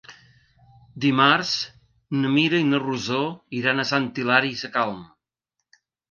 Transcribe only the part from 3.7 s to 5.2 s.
a Sant Hilari Sacalm.